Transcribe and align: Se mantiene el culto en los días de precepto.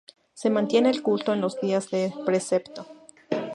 Se 0.33 0.49
mantiene 0.49 0.89
el 0.89 1.03
culto 1.03 1.31
en 1.31 1.41
los 1.41 1.61
días 1.61 1.91
de 1.91 2.11
precepto. 2.25 2.87